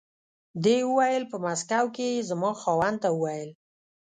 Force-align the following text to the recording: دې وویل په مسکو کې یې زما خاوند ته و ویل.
دې 0.63 0.77
وویل 0.89 1.23
په 1.31 1.37
مسکو 1.45 1.85
کې 1.95 2.07
یې 2.13 2.25
زما 2.29 2.51
خاوند 2.61 2.97
ته 3.03 3.09
و 3.11 3.19
ویل. 3.21 3.49